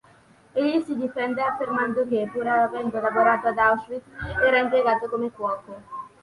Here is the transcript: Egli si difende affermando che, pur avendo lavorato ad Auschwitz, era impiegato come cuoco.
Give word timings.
Egli 0.53 0.81
si 0.81 0.95
difende 0.97 1.43
affermando 1.43 2.07
che, 2.07 2.27
pur 2.33 2.47
avendo 2.47 2.99
lavorato 2.99 3.49
ad 3.49 3.57
Auschwitz, 3.59 4.03
era 4.43 4.57
impiegato 4.57 5.07
come 5.07 5.29
cuoco. 5.29 5.81